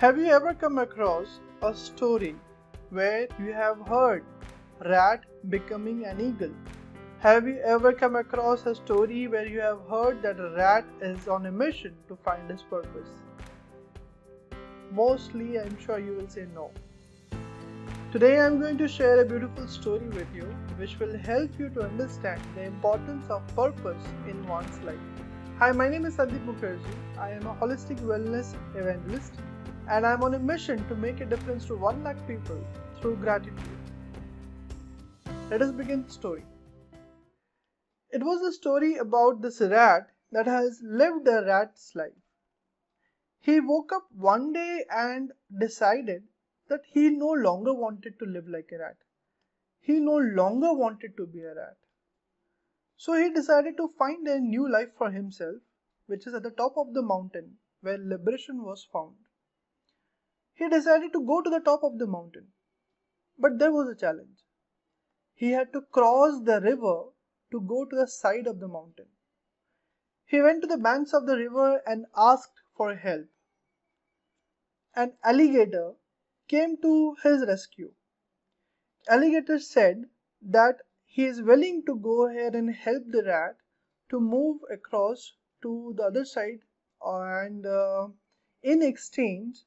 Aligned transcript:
Have 0.00 0.18
you 0.18 0.26
ever 0.26 0.52
come 0.52 0.76
across 0.76 1.40
a 1.62 1.72
story 1.72 2.36
where 2.90 3.28
you 3.42 3.54
have 3.54 3.78
heard 3.88 4.26
rat 4.84 5.24
becoming 5.48 6.04
an 6.04 6.20
eagle? 6.20 6.52
Have 7.20 7.48
you 7.48 7.56
ever 7.64 7.94
come 7.94 8.14
across 8.14 8.66
a 8.66 8.74
story 8.74 9.26
where 9.26 9.46
you 9.46 9.60
have 9.60 9.78
heard 9.88 10.20
that 10.20 10.38
a 10.38 10.50
rat 10.50 10.84
is 11.00 11.28
on 11.28 11.46
a 11.46 11.50
mission 11.50 11.94
to 12.08 12.16
find 12.16 12.50
his 12.50 12.60
purpose? 12.60 13.08
Mostly, 14.92 15.58
I'm 15.58 15.78
sure 15.80 15.98
you 15.98 16.12
will 16.12 16.28
say 16.28 16.46
no. 16.54 16.70
Today, 18.12 18.38
I'm 18.38 18.60
going 18.60 18.76
to 18.76 18.86
share 18.86 19.22
a 19.22 19.24
beautiful 19.24 19.66
story 19.66 20.10
with 20.10 20.28
you 20.34 20.54
which 20.76 20.98
will 20.98 21.16
help 21.16 21.58
you 21.58 21.70
to 21.70 21.84
understand 21.84 22.42
the 22.54 22.64
importance 22.64 23.30
of 23.30 23.46
purpose 23.56 24.04
in 24.28 24.46
one's 24.46 24.78
life. 24.80 25.08
Hi, 25.58 25.72
my 25.72 25.88
name 25.88 26.04
is 26.04 26.18
Sandeep 26.18 26.44
Mukherjee. 26.44 27.02
I 27.18 27.30
am 27.30 27.46
a 27.46 27.54
holistic 27.54 27.98
wellness 28.00 28.54
evangelist 28.74 29.32
and 29.88 30.04
I'm 30.04 30.22
on 30.22 30.34
a 30.34 30.38
mission 30.38 30.86
to 30.88 30.94
make 30.96 31.20
a 31.20 31.26
difference 31.26 31.66
to 31.66 31.76
1 31.76 32.02
lakh 32.02 32.26
people 32.26 32.62
through 33.00 33.16
gratitude. 33.16 33.54
Let 35.50 35.62
us 35.62 35.70
begin 35.70 36.04
the 36.04 36.12
story. 36.12 36.44
It 38.10 38.22
was 38.22 38.42
a 38.42 38.52
story 38.52 38.96
about 38.96 39.42
this 39.42 39.60
rat 39.60 40.08
that 40.32 40.46
has 40.46 40.80
lived 40.82 41.28
a 41.28 41.44
rat's 41.44 41.94
life. 41.94 42.18
He 43.40 43.60
woke 43.60 43.92
up 43.92 44.08
one 44.12 44.52
day 44.52 44.84
and 44.90 45.32
decided 45.60 46.24
that 46.68 46.82
he 46.92 47.10
no 47.10 47.30
longer 47.30 47.72
wanted 47.72 48.18
to 48.18 48.24
live 48.24 48.48
like 48.48 48.70
a 48.72 48.78
rat. 48.78 48.96
He 49.80 50.00
no 50.00 50.16
longer 50.16 50.72
wanted 50.72 51.16
to 51.16 51.26
be 51.26 51.42
a 51.42 51.54
rat. 51.54 51.76
So 52.96 53.14
he 53.14 53.30
decided 53.30 53.76
to 53.76 53.88
find 53.96 54.26
a 54.26 54.40
new 54.40 54.68
life 54.68 54.88
for 54.98 55.12
himself, 55.12 55.56
which 56.06 56.26
is 56.26 56.34
at 56.34 56.42
the 56.42 56.50
top 56.50 56.76
of 56.76 56.92
the 56.92 57.02
mountain 57.02 57.58
where 57.82 57.98
liberation 57.98 58.64
was 58.64 58.88
found. 58.92 59.14
He 60.56 60.68
decided 60.70 61.12
to 61.12 61.24
go 61.24 61.42
to 61.42 61.50
the 61.50 61.60
top 61.60 61.84
of 61.84 61.98
the 61.98 62.06
mountain. 62.06 62.52
But 63.38 63.58
there 63.58 63.72
was 63.72 63.88
a 63.88 63.94
challenge. 63.94 64.42
He 65.34 65.50
had 65.50 65.72
to 65.74 65.82
cross 65.82 66.42
the 66.42 66.60
river 66.62 67.10
to 67.52 67.60
go 67.60 67.84
to 67.84 67.94
the 67.94 68.08
side 68.08 68.46
of 68.46 68.58
the 68.58 68.66
mountain. 68.66 69.08
He 70.24 70.40
went 70.40 70.62
to 70.62 70.66
the 70.66 70.78
banks 70.78 71.12
of 71.12 71.26
the 71.26 71.36
river 71.36 71.82
and 71.86 72.06
asked 72.16 72.62
for 72.74 72.94
help. 72.94 73.28
An 74.94 75.18
alligator 75.22 75.94
came 76.48 76.78
to 76.78 77.16
his 77.22 77.46
rescue. 77.46 77.92
Alligator 79.08 79.58
said 79.58 80.08
that 80.40 80.80
he 81.04 81.26
is 81.26 81.42
willing 81.42 81.84
to 81.84 81.96
go 81.96 82.28
ahead 82.28 82.54
and 82.54 82.74
help 82.74 83.04
the 83.08 83.22
rat 83.24 83.56
to 84.08 84.20
move 84.20 84.62
across 84.70 85.36
to 85.60 85.92
the 85.98 86.04
other 86.04 86.24
side 86.24 86.60
and 87.04 87.66
uh, 87.66 88.08
in 88.62 88.82
exchange 88.82 89.66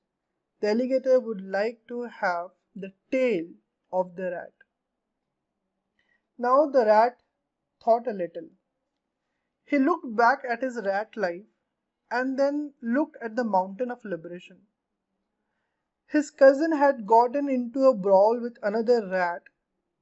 the 0.59 0.69
alligator 0.69 1.19
would 1.19 1.41
like 1.41 1.85
to 1.88 2.03
have 2.03 2.49
the 2.75 2.91
tail 3.11 3.45
of 3.91 4.15
the 4.15 4.31
rat. 4.31 4.53
Now 6.38 6.67
the 6.67 6.85
rat 6.85 7.21
thought 7.83 8.07
a 8.07 8.13
little. 8.13 8.49
He 9.66 9.77
looked 9.77 10.16
back 10.16 10.43
at 10.49 10.61
his 10.61 10.77
rat 10.83 11.16
life 11.16 11.45
and 12.11 12.38
then 12.39 12.73
looked 12.81 13.17
at 13.21 13.35
the 13.35 13.43
mountain 13.43 13.91
of 13.91 14.03
liberation. 14.03 14.61
His 16.07 16.31
cousin 16.31 16.71
had 16.71 17.05
gotten 17.05 17.49
into 17.49 17.85
a 17.85 17.94
brawl 17.94 18.39
with 18.41 18.57
another 18.63 19.07
rat 19.07 19.44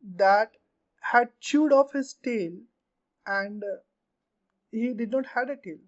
that 0.01 0.55
had 1.01 1.39
chewed 1.39 1.73
off 1.73 1.91
his 1.91 2.13
tail 2.13 2.53
and 3.25 3.63
uh, 3.63 3.77
he 4.71 4.93
did 4.93 5.11
not 5.11 5.25
had 5.25 5.49
a 5.49 5.57
tail 5.57 5.79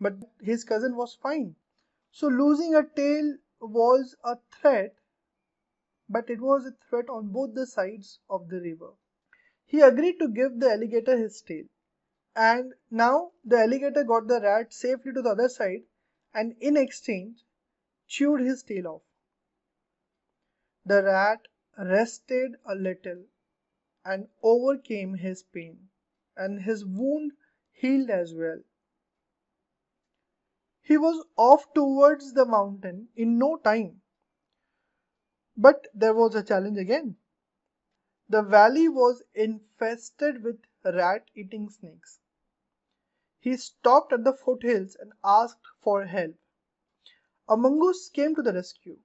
but 0.00 0.14
his 0.40 0.64
cousin 0.64 0.96
was 0.96 1.14
fine 1.14 1.54
so 2.10 2.28
losing 2.28 2.74
a 2.74 2.82
tail 2.82 3.36
was 3.70 4.16
a 4.24 4.38
threat 4.50 4.96
but 6.08 6.28
it 6.28 6.40
was 6.40 6.66
a 6.66 6.72
threat 6.88 7.08
on 7.08 7.28
both 7.28 7.54
the 7.54 7.66
sides 7.66 8.20
of 8.28 8.48
the 8.48 8.60
river. 8.60 8.92
He 9.64 9.80
agreed 9.80 10.18
to 10.18 10.28
give 10.28 10.60
the 10.60 10.70
alligator 10.70 11.16
his 11.16 11.40
tail. 11.40 11.64
And 12.36 12.74
now 12.90 13.32
the 13.44 13.58
alligator 13.58 14.04
got 14.04 14.26
the 14.26 14.40
rat 14.40 14.72
safely 14.72 15.12
to 15.12 15.22
the 15.22 15.30
other 15.30 15.48
side 15.48 15.84
and 16.34 16.56
in 16.60 16.76
exchange 16.76 17.44
chewed 18.06 18.40
his 18.40 18.62
tail 18.62 18.86
off. 18.88 19.02
The 20.84 21.02
rat 21.02 21.48
rested 21.78 22.56
a 22.64 22.74
little 22.74 23.24
and 24.04 24.28
overcame 24.42 25.14
his 25.14 25.42
pain, 25.42 25.88
and 26.36 26.60
his 26.60 26.84
wound 26.84 27.32
healed 27.72 28.10
as 28.10 28.34
well. 28.34 28.62
He 30.84 30.98
was 30.98 31.24
off 31.36 31.72
towards 31.72 32.34
the 32.34 32.44
mountain 32.44 33.08
in 33.16 33.38
no 33.38 33.56
time. 33.56 34.02
But 35.56 35.88
there 35.94 36.14
was 36.14 36.34
a 36.34 36.42
challenge 36.42 36.76
again. 36.76 37.16
The 38.28 38.42
valley 38.42 38.88
was 38.88 39.22
infested 39.34 40.42
with 40.42 40.60
rat 40.84 41.30
eating 41.34 41.70
snakes. 41.70 42.20
He 43.40 43.56
stopped 43.56 44.12
at 44.12 44.24
the 44.24 44.34
foothills 44.34 44.94
and 44.94 45.14
asked 45.24 45.66
for 45.80 46.04
help. 46.04 46.34
A 47.48 47.56
mongoose 47.56 48.10
came 48.10 48.34
to 48.34 48.42
the 48.42 48.52
rescue. 48.52 48.98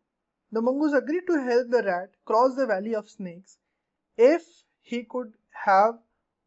The 0.52 0.62
mongoose 0.62 0.94
agreed 0.94 1.28
to 1.28 1.42
help 1.42 1.70
the 1.70 1.84
rat 1.84 2.12
cross 2.26 2.58
the 2.58 2.66
valley 2.66 2.94
of 2.94 3.10
snakes 3.10 3.58
if 4.18 4.66
he 4.82 5.06
could 5.06 5.38
have 5.66 5.98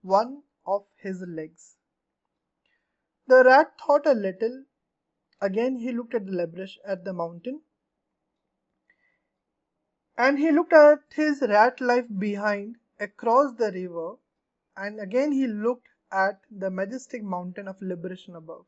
one 0.03 0.43
of 0.67 0.85
his 0.97 1.23
legs. 1.23 1.77
The 3.27 3.45
rat 3.45 3.81
thought 3.81 4.07
a 4.07 4.13
little. 4.13 4.67
Again 5.43 5.79
he 5.79 5.91
looked 5.91 6.15
at 6.15 6.25
the 6.27 6.31
lebrish 6.33 6.79
at 6.85 7.05
the 7.05 7.13
mountain. 7.13 7.63
And 10.17 10.39
he 10.39 10.53
looked 10.53 10.73
at 10.73 11.01
his 11.13 11.43
rat 11.43 11.81
life 11.81 12.07
behind 12.17 12.77
across 13.01 13.55
the 13.55 13.73
river 13.73 14.19
and 14.77 15.01
again 15.01 15.33
he 15.33 15.49
looked 15.49 15.89
at 16.13 16.43
the 16.49 16.71
majestic 16.71 17.25
mountain 17.25 17.67
of 17.67 17.83
liberation 17.83 18.37
above. 18.37 18.67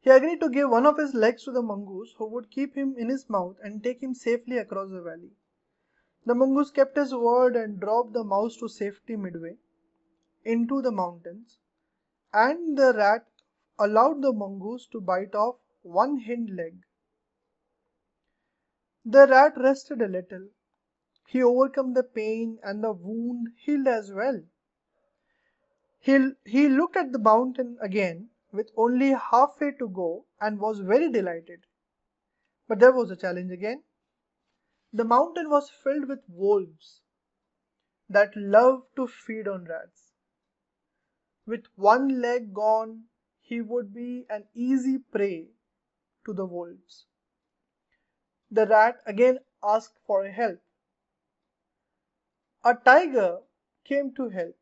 He 0.00 0.10
agreed 0.10 0.40
to 0.40 0.50
give 0.50 0.68
one 0.68 0.84
of 0.84 0.98
his 0.98 1.14
legs 1.14 1.44
to 1.44 1.52
the 1.52 1.62
mongoose 1.62 2.12
who 2.18 2.26
would 2.26 2.50
keep 2.50 2.74
him 2.74 2.94
in 2.98 3.08
his 3.08 3.30
mouth 3.30 3.56
and 3.62 3.82
take 3.82 4.02
him 4.02 4.12
safely 4.14 4.58
across 4.58 4.90
the 4.90 5.00
valley. 5.00 5.30
The 6.26 6.34
mongoose 6.34 6.70
kept 6.70 6.96
his 6.98 7.14
word 7.14 7.56
and 7.56 7.80
dropped 7.80 8.12
the 8.12 8.24
mouse 8.24 8.58
to 8.58 8.68
safety 8.68 9.16
midway 9.16 9.56
into 10.44 10.82
the 10.82 10.92
mountains, 10.92 11.61
and 12.32 12.76
the 12.78 12.92
rat 12.94 13.26
allowed 13.78 14.22
the 14.22 14.32
mongoose 14.32 14.86
to 14.88 15.00
bite 15.00 15.34
off 15.34 15.56
one 15.82 16.18
hind 16.20 16.50
leg. 16.56 16.82
The 19.04 19.26
rat 19.26 19.54
rested 19.56 20.00
a 20.00 20.08
little. 20.08 20.48
He 21.26 21.42
overcome 21.42 21.94
the 21.94 22.02
pain 22.02 22.58
and 22.62 22.82
the 22.84 22.92
wound 22.92 23.48
healed 23.56 23.88
as 23.88 24.12
well. 24.12 24.42
He, 25.98 26.32
he 26.44 26.68
looked 26.68 26.96
at 26.96 27.12
the 27.12 27.18
mountain 27.18 27.78
again 27.80 28.30
with 28.52 28.70
only 28.76 29.10
halfway 29.10 29.72
to 29.72 29.88
go 29.88 30.26
and 30.40 30.60
was 30.60 30.80
very 30.80 31.10
delighted. 31.10 31.66
But 32.68 32.80
there 32.80 32.92
was 32.92 33.10
a 33.10 33.16
challenge 33.16 33.50
again. 33.50 33.82
The 34.92 35.04
mountain 35.04 35.48
was 35.48 35.70
filled 35.70 36.08
with 36.08 36.20
wolves 36.28 37.00
that 38.08 38.36
loved 38.36 38.94
to 38.96 39.06
feed 39.06 39.48
on 39.48 39.64
rats. 39.64 40.11
With 41.44 41.66
one 41.76 42.20
leg 42.20 42.54
gone, 42.54 43.08
he 43.40 43.60
would 43.60 43.92
be 43.92 44.26
an 44.30 44.46
easy 44.54 44.98
prey 44.98 45.48
to 46.24 46.32
the 46.32 46.46
wolves. 46.46 47.06
The 48.50 48.66
rat 48.66 49.02
again 49.06 49.40
asked 49.62 49.98
for 50.06 50.26
help. 50.26 50.60
A 52.64 52.74
tiger 52.74 53.40
came 53.84 54.14
to 54.14 54.28
help. 54.28 54.56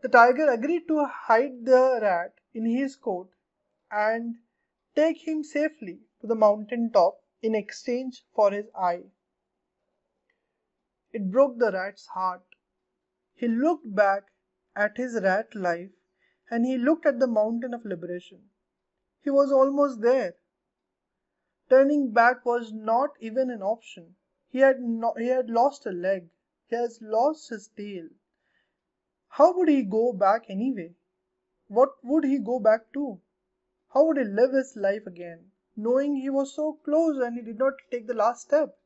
The 0.00 0.08
tiger 0.08 0.48
agreed 0.48 0.86
to 0.86 1.04
hide 1.06 1.64
the 1.64 1.98
rat 2.00 2.34
in 2.54 2.64
his 2.64 2.94
coat 2.94 3.32
and 3.90 4.36
take 4.94 5.26
him 5.26 5.42
safely 5.42 6.00
to 6.20 6.28
the 6.28 6.36
mountain 6.36 6.92
top 6.92 7.24
in 7.42 7.54
exchange 7.54 8.24
for 8.32 8.52
his 8.52 8.66
eye. 8.76 9.10
It 11.10 11.32
broke 11.32 11.58
the 11.58 11.72
rat's 11.72 12.06
heart. 12.06 12.44
He 13.34 13.48
looked 13.48 13.92
back 13.94 14.30
at 14.84 14.96
his 14.96 15.14
rat 15.22 15.54
life 15.54 15.90
and 16.50 16.64
he 16.64 16.76
looked 16.78 17.06
at 17.10 17.18
the 17.18 17.26
mountain 17.26 17.74
of 17.74 17.84
liberation. 17.84 18.40
He 19.22 19.30
was 19.30 19.52
almost 19.52 20.00
there. 20.00 20.36
Turning 21.68 22.12
back 22.12 22.46
was 22.46 22.72
not 22.72 23.10
even 23.20 23.50
an 23.50 23.62
option. 23.62 24.14
He 24.48 24.60
had, 24.60 24.78
he 25.18 25.28
had 25.28 25.50
lost 25.50 25.84
a 25.86 25.90
leg. 25.90 26.30
He 26.68 26.76
has 26.76 26.98
lost 27.02 27.50
his 27.50 27.68
tail. 27.76 28.08
How 29.28 29.56
would 29.56 29.68
he 29.68 29.82
go 29.82 30.12
back 30.12 30.44
anyway? 30.48 30.94
What 31.66 31.90
would 32.02 32.24
he 32.24 32.38
go 32.38 32.58
back 32.58 32.92
to? 32.94 33.20
How 33.92 34.06
would 34.06 34.16
he 34.16 34.24
live 34.24 34.52
his 34.52 34.74
life 34.76 35.06
again? 35.06 35.50
knowing 35.78 36.16
he 36.16 36.28
was 36.28 36.54
so 36.54 36.72
close 36.84 37.18
and 37.24 37.36
he 37.36 37.42
did 37.42 37.58
not 37.58 37.74
take 37.90 38.06
the 38.08 38.20
last 38.20 38.42
step. 38.42 38.76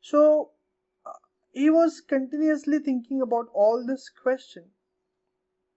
So 0.00 0.51
he 1.52 1.70
was 1.70 2.00
continuously 2.00 2.78
thinking 2.78 3.22
about 3.22 3.48
all 3.52 3.86
this 3.86 4.08
question. 4.08 4.72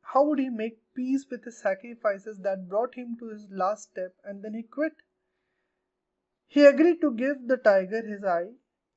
How 0.02 0.24
would 0.26 0.40
he 0.40 0.50
make 0.50 0.80
peace 0.96 1.26
with 1.30 1.44
the 1.44 1.52
sacrifices 1.52 2.40
that 2.40 2.70
brought 2.70 2.96
him 2.96 3.18
to 3.20 3.28
his 3.28 3.48
last 3.52 3.90
step 3.92 4.16
and 4.24 4.42
then 4.42 4.54
he 4.54 4.64
quit. 4.64 4.94
He 6.48 6.66
agreed 6.66 7.02
to 7.02 7.14
give 7.14 7.48
the 7.48 7.58
tiger 7.58 8.02
his 8.02 8.24
eye, 8.24 8.54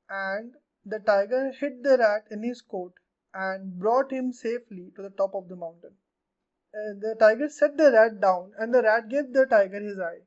and 0.09 0.55
the 0.85 0.99
tiger 0.99 1.51
hid 1.51 1.83
the 1.83 1.97
rat 1.97 2.27
in 2.31 2.41
his 2.41 2.61
coat 2.61 2.93
and 3.33 3.77
brought 3.77 4.11
him 4.11 4.31
safely 4.31 4.91
to 4.95 5.01
the 5.01 5.09
top 5.09 5.35
of 5.35 5.49
the 5.49 5.55
mountain. 5.57 5.97
Uh, 6.73 6.93
the 6.99 7.15
tiger 7.19 7.49
set 7.49 7.75
the 7.75 7.91
rat 7.91 8.21
down, 8.21 8.53
and 8.57 8.73
the 8.73 8.81
rat 8.81 9.09
gave 9.09 9.33
the 9.33 9.45
tiger 9.45 9.79
his 9.79 9.99
eye. 9.99 10.21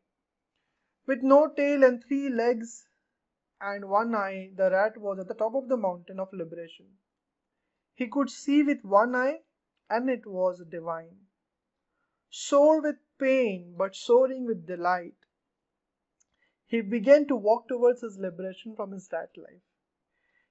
With 1.07 1.23
no 1.23 1.49
tail 1.49 1.83
and 1.85 2.05
three 2.05 2.29
legs 2.29 2.87
and 3.63 3.89
one 3.89 4.15
eye, 4.15 4.51
the 4.57 4.71
rat 4.71 4.99
was 4.99 5.21
at 5.21 5.29
the 5.29 5.35
top 5.35 5.55
of 5.55 5.69
the 5.69 5.77
mountain 5.77 6.19
of 6.19 6.33
liberation. 6.33 6.87
He 7.95 8.09
could 8.09 8.31
see 8.31 8.63
with 8.63 8.83
one 8.83 9.15
eye, 9.15 9.43
and 9.89 10.11
it 10.11 10.27
was 10.27 10.63
divine. 10.69 11.17
Sore 12.29 12.81
with 12.81 12.97
pain, 13.19 13.75
but 13.77 13.95
soaring 13.95 14.47
with 14.47 14.67
delight, 14.67 15.15
he 16.67 16.81
began 16.81 17.29
to 17.29 17.37
walk 17.37 17.69
towards 17.69 18.01
his 18.01 18.19
liberation 18.19 18.75
from 18.75 18.93
his 18.93 19.09
rat 19.13 19.37
life. 19.37 19.61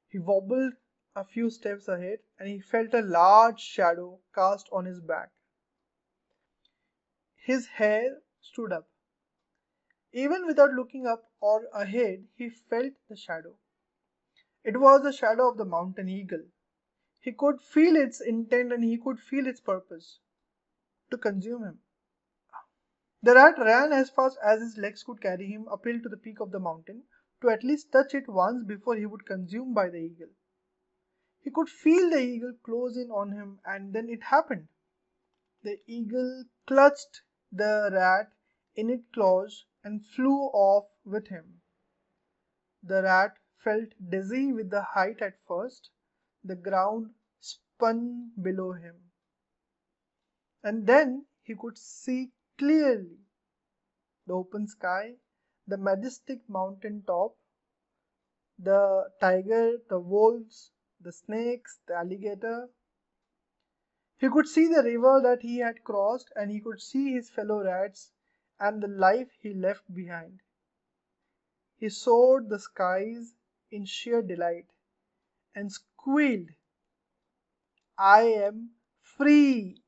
He 0.07 0.19
wobbled 0.19 0.73
a 1.15 1.25
few 1.25 1.49
steps 1.49 1.87
ahead, 1.87 2.19
and 2.37 2.47
he 2.47 2.59
felt 2.59 2.93
a 2.93 3.01
large 3.01 3.59
shadow 3.59 4.19
cast 4.33 4.69
on 4.71 4.85
his 4.85 5.01
back. 5.01 5.31
His 7.35 7.67
hair 7.67 8.21
stood 8.39 8.71
up. 8.71 8.90
Even 10.13 10.45
without 10.45 10.73
looking 10.73 11.07
up 11.07 11.31
or 11.39 11.67
ahead, 11.73 12.27
he 12.35 12.49
felt 12.49 12.93
the 13.07 13.15
shadow. 13.15 13.55
It 14.63 14.79
was 14.79 15.03
the 15.03 15.13
shadow 15.13 15.49
of 15.49 15.57
the 15.57 15.65
mountain 15.65 16.09
eagle. 16.09 16.43
He 17.19 17.31
could 17.31 17.61
feel 17.61 17.95
its 17.95 18.19
intent 18.19 18.73
and 18.73 18.83
he 18.83 18.97
could 18.97 19.19
feel 19.19 19.47
its 19.47 19.61
purpose 19.61 20.19
to 21.11 21.17
consume 21.17 21.63
him. 21.63 21.79
The 23.23 23.35
rat 23.35 23.57
ran 23.57 23.93
as 23.93 24.09
fast 24.09 24.37
as 24.43 24.61
his 24.61 24.77
legs 24.77 25.03
could 25.03 25.21
carry 25.21 25.47
him 25.47 25.67
uphill 25.69 26.01
to 26.01 26.09
the 26.09 26.17
peak 26.17 26.39
of 26.41 26.51
the 26.51 26.59
mountain 26.59 27.03
to 27.41 27.49
at 27.49 27.63
least 27.63 27.91
touch 27.91 28.13
it 28.13 28.27
once 28.27 28.63
before 28.63 28.95
he 28.95 29.05
would 29.05 29.25
consumed 29.25 29.75
by 29.75 29.89
the 29.89 29.97
eagle. 29.99 30.29
He 31.39 31.51
could 31.51 31.69
feel 31.69 32.09
the 32.09 32.19
eagle 32.19 32.53
close 32.63 32.97
in 32.97 33.11
on 33.11 33.31
him 33.31 33.59
and 33.65 33.93
then 33.93 34.09
it 34.09 34.23
happened. 34.23 34.67
The 35.63 35.79
eagle 35.85 36.45
clutched 36.67 37.21
the 37.51 37.89
rat 37.93 38.33
in 38.75 38.89
its 38.89 39.05
claws 39.13 39.65
and 39.83 40.05
flew 40.05 40.49
off 40.53 40.87
with 41.05 41.27
him. 41.27 41.61
The 42.83 43.03
rat 43.03 43.37
felt 43.57 43.89
dizzy 44.09 44.51
with 44.53 44.69
the 44.69 44.81
height 44.81 45.21
at 45.21 45.39
first, 45.47 45.91
the 46.43 46.55
ground 46.55 47.13
spun 47.39 48.31
below 48.41 48.73
him. 48.73 48.95
And 50.63 50.85
then 50.87 51.25
he 51.43 51.55
could 51.55 51.77
see 51.77 52.31
clearly 52.57 53.19
the 54.27 54.33
open 54.33 54.67
sky, 54.67 55.15
the 55.67 55.77
majestic 55.77 56.47
mountain 56.47 57.03
top, 57.05 57.35
the 58.59 59.09
tiger, 59.19 59.77
the 59.89 59.99
wolves, 59.99 60.71
the 60.99 61.11
snakes, 61.11 61.79
the 61.87 61.95
alligator. 61.95 62.69
He 64.17 64.29
could 64.29 64.47
see 64.47 64.67
the 64.67 64.83
river 64.83 65.19
that 65.23 65.41
he 65.41 65.57
had 65.57 65.83
crossed, 65.83 66.31
and 66.35 66.51
he 66.51 66.59
could 66.59 66.79
see 66.79 67.13
his 67.13 67.29
fellow 67.29 67.63
rats 67.63 68.11
and 68.61 68.81
the 68.83 68.87
life 68.87 69.31
he 69.39 69.53
left 69.55 69.91
behind. 69.93 70.39
He 71.77 71.89
soared 71.89 72.47
the 72.47 72.59
skies 72.59 73.33
in 73.71 73.85
sheer 73.85 74.21
delight 74.21 74.67
and 75.55 75.71
squealed, 75.71 76.49
I 77.97 78.21
am 78.21 78.75
free! 79.01 79.81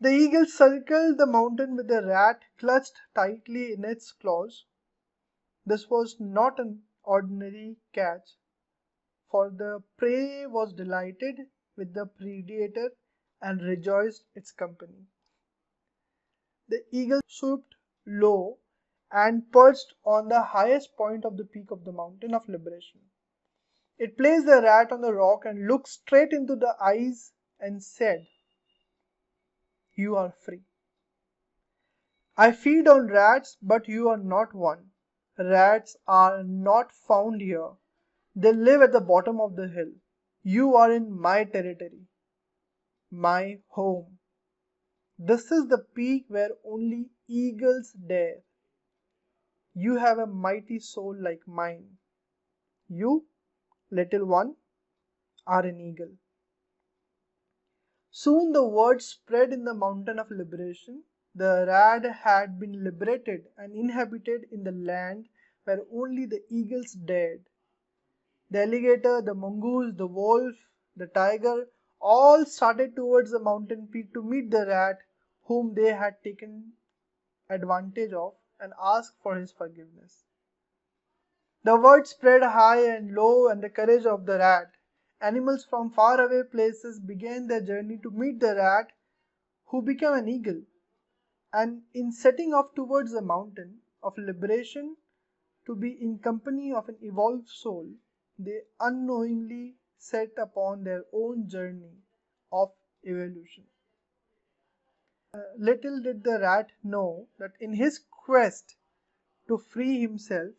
The 0.00 0.10
eagle 0.10 0.46
circled 0.46 1.18
the 1.18 1.26
mountain 1.26 1.76
with 1.76 1.86
the 1.86 2.04
rat 2.04 2.42
clutched 2.58 3.00
tightly 3.14 3.72
in 3.72 3.84
its 3.84 4.10
claws. 4.12 4.66
This 5.64 5.88
was 5.88 6.18
not 6.18 6.58
an 6.58 6.82
ordinary 7.04 7.76
catch, 7.92 8.36
for 9.30 9.50
the 9.50 9.82
prey 9.96 10.46
was 10.46 10.72
delighted 10.72 11.48
with 11.76 11.94
the 11.94 12.06
predator 12.06 12.90
and 13.40 13.62
rejoiced 13.62 14.24
its 14.34 14.50
company. 14.50 15.06
The 16.68 16.84
eagle 16.90 17.20
swooped 17.26 17.74
low 18.06 18.58
and 19.10 19.50
perched 19.52 19.94
on 20.04 20.28
the 20.28 20.42
highest 20.42 20.96
point 20.96 21.24
of 21.24 21.36
the 21.36 21.44
peak 21.44 21.70
of 21.70 21.84
the 21.84 21.92
mountain 21.92 22.34
of 22.34 22.48
liberation. 22.48 23.00
It 23.98 24.18
placed 24.18 24.46
the 24.46 24.60
rat 24.60 24.92
on 24.92 25.00
the 25.00 25.14
rock 25.14 25.44
and 25.44 25.66
looked 25.66 25.88
straight 25.88 26.32
into 26.32 26.56
the 26.56 26.76
eyes 26.80 27.32
and 27.58 27.82
said, 27.82 28.26
You 29.94 30.16
are 30.16 30.32
free. 30.32 30.64
I 32.36 32.52
feed 32.52 32.86
on 32.86 33.06
rats, 33.06 33.56
but 33.62 33.88
you 33.88 34.08
are 34.10 34.18
not 34.18 34.52
one. 34.52 34.90
Rats 35.38 35.96
are 36.06 36.42
not 36.44 36.92
found 36.92 37.40
here. 37.40 37.70
They 38.34 38.52
live 38.52 38.82
at 38.82 38.92
the 38.92 39.00
bottom 39.00 39.40
of 39.40 39.56
the 39.56 39.68
hill. 39.68 39.92
You 40.42 40.76
are 40.76 40.92
in 40.92 41.10
my 41.10 41.44
territory, 41.44 42.06
my 43.10 43.60
home. 43.68 44.15
This 45.18 45.52
is 45.52 45.66
the 45.68 45.78
peak 45.78 46.24
where 46.28 46.50
only 46.64 47.10
eagles 47.28 47.92
dare. 47.92 48.42
You 49.74 49.96
have 49.96 50.18
a 50.18 50.26
mighty 50.26 50.78
soul 50.78 51.14
like 51.20 51.46
mine. 51.46 51.98
You 52.88 53.26
little 53.90 54.26
one, 54.26 54.56
are 55.46 55.64
an 55.66 55.80
eagle. 55.80 56.16
Soon 58.10 58.52
the 58.52 58.66
word 58.66 59.00
spread 59.00 59.52
in 59.52 59.64
the 59.64 59.72
mountain 59.72 60.18
of 60.18 60.28
liberation. 60.30 61.04
The 61.36 61.66
rat 61.68 62.04
had 62.04 62.58
been 62.58 62.82
liberated 62.82 63.46
and 63.56 63.72
inhabited 63.72 64.48
in 64.50 64.64
the 64.64 64.72
land 64.72 65.28
where 65.64 65.82
only 65.92 66.26
the 66.26 66.42
eagles 66.48 66.92
dared. 66.92 67.44
The 68.50 68.62
alligator, 68.62 69.22
the 69.22 69.34
mongoose, 69.34 69.94
the 69.96 70.08
wolf, 70.08 70.56
the 70.96 71.06
tiger 71.06 71.68
all 72.00 72.44
started 72.44 72.96
towards 72.96 73.30
the 73.30 73.38
mountain 73.38 73.86
peak 73.86 74.12
to 74.14 74.22
meet 74.22 74.50
the 74.50 74.66
rat 74.66 74.98
whom 75.46 75.74
they 75.74 75.92
had 75.92 76.22
taken 76.22 76.72
advantage 77.48 78.12
of 78.12 78.34
and 78.60 78.72
ask 78.80 79.14
for 79.22 79.36
his 79.36 79.52
forgiveness. 79.52 80.24
The 81.64 81.76
word 81.76 82.06
spread 82.06 82.42
high 82.42 82.84
and 82.94 83.12
low 83.12 83.48
and 83.48 83.62
the 83.62 83.70
courage 83.70 84.06
of 84.06 84.26
the 84.26 84.38
rat. 84.38 84.72
Animals 85.20 85.64
from 85.64 85.90
far 85.90 86.20
away 86.20 86.42
places 86.48 87.00
began 87.00 87.46
their 87.46 87.60
journey 87.60 87.98
to 88.02 88.10
meet 88.10 88.40
the 88.40 88.54
rat 88.54 88.92
who 89.66 89.82
became 89.82 90.12
an 90.12 90.28
eagle. 90.28 90.62
And 91.52 91.82
in 91.94 92.12
setting 92.12 92.52
off 92.52 92.74
towards 92.74 93.12
the 93.12 93.22
mountain 93.22 93.78
of 94.02 94.18
liberation 94.18 94.96
to 95.66 95.74
be 95.74 95.90
in 96.00 96.18
company 96.18 96.72
of 96.72 96.88
an 96.88 96.98
evolved 97.00 97.48
soul, 97.48 97.88
they 98.38 98.60
unknowingly 98.78 99.76
set 99.98 100.30
upon 100.38 100.84
their 100.84 101.04
own 101.12 101.48
journey 101.48 102.02
of 102.52 102.72
evolution. 103.04 103.64
Little 105.58 106.00
did 106.00 106.24
the 106.24 106.38
rat 106.40 106.72
know 106.82 107.28
that 107.38 107.52
in 107.60 107.74
his 107.74 107.98
quest 107.98 108.76
to 109.48 109.58
free 109.58 110.00
himself 110.00 110.54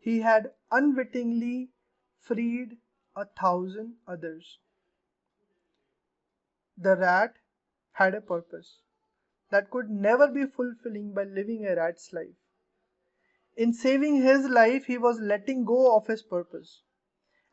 he 0.00 0.20
had 0.20 0.54
unwittingly 0.72 1.70
freed 2.18 2.78
a 3.14 3.26
thousand 3.26 3.98
others. 4.06 4.58
The 6.76 6.96
rat 6.96 7.36
had 7.92 8.14
a 8.14 8.20
purpose 8.20 8.80
that 9.50 9.70
could 9.70 9.88
never 9.88 10.26
be 10.26 10.46
fulfilling 10.46 11.12
by 11.12 11.24
living 11.24 11.66
a 11.66 11.76
rat's 11.76 12.12
life. 12.12 12.34
In 13.56 13.72
saving 13.72 14.16
his 14.22 14.48
life, 14.48 14.86
he 14.86 14.98
was 14.98 15.20
letting 15.20 15.64
go 15.64 15.94
of 15.94 16.06
his 16.06 16.22
purpose. 16.22 16.82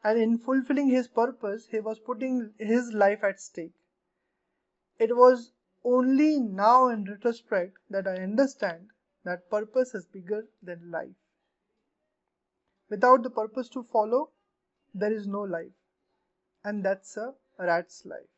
And 0.03 0.18
in 0.18 0.38
fulfilling 0.39 0.88
his 0.88 1.08
purpose, 1.08 1.68
he 1.68 1.79
was 1.79 2.00
putting 2.00 2.53
his 2.58 2.94
life 2.94 3.24
at 3.24 3.39
stake. 3.39 3.75
It 4.98 5.15
was 5.15 5.51
only 5.84 6.40
now 6.40 6.90
in 6.90 7.06
retrospect 7.06 7.78
that 7.90 8.08
I 8.08 8.16
understand 8.24 8.88
that 9.24 9.50
purpose 9.50 9.94
is 9.94 10.06
bigger 10.06 10.46
than 10.62 10.92
life. 10.92 11.16
Without 12.90 13.24
the 13.24 13.30
purpose 13.30 13.70
to 13.70 13.84
follow, 13.84 14.30
there 14.94 15.14
is 15.14 15.28
no 15.28 15.42
life. 15.42 15.72
And 16.64 16.84
that's 16.84 17.16
a 17.18 17.34
rat's 17.58 18.06
life. 18.06 18.30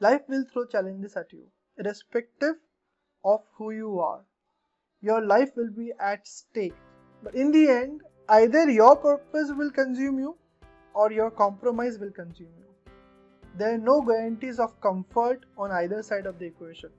Life 0.00 0.22
will 0.28 0.44
throw 0.52 0.66
challenges 0.66 1.16
at 1.16 1.32
you, 1.32 1.46
irrespective 1.76 2.56
of 3.24 3.40
who 3.54 3.70
you 3.70 3.98
are. 4.00 4.24
Your 5.00 5.24
life 5.24 5.50
will 5.56 5.70
be 5.70 5.92
at 6.00 6.26
stake. 6.26 6.74
But 7.22 7.34
in 7.34 7.52
the 7.52 7.68
end, 7.68 8.02
either 8.28 8.68
your 8.70 8.96
purpose 8.96 9.50
will 9.56 9.70
consume 9.70 10.18
you 10.18 10.36
or 10.94 11.12
your 11.12 11.30
compromise 11.30 11.98
will 11.98 12.10
consume 12.10 12.52
you. 12.58 12.66
There 13.58 13.74
are 13.74 13.78
no 13.78 14.00
guarantees 14.02 14.60
of 14.60 14.80
comfort 14.80 15.44
on 15.56 15.72
either 15.72 16.00
side 16.00 16.26
of 16.26 16.38
the 16.38 16.46
equation. 16.46 16.90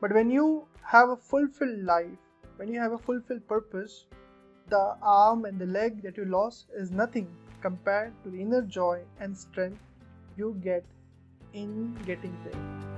But 0.00 0.12
when 0.12 0.30
you 0.30 0.66
have 0.82 1.10
a 1.10 1.16
fulfilled 1.16 1.84
life, 1.84 2.18
when 2.56 2.66
you 2.72 2.80
have 2.80 2.90
a 2.90 2.98
fulfilled 2.98 3.46
purpose, 3.46 4.06
the 4.68 4.96
arm 5.00 5.44
and 5.44 5.60
the 5.60 5.66
leg 5.66 6.02
that 6.02 6.16
you 6.16 6.24
lost 6.24 6.66
is 6.74 6.90
nothing 6.90 7.28
compared 7.60 8.12
to 8.24 8.30
the 8.30 8.40
inner 8.40 8.62
joy 8.62 9.02
and 9.20 9.38
strength 9.38 9.78
you 10.36 10.60
get 10.60 10.84
in 11.52 11.94
getting 12.04 12.36
there. 12.42 12.95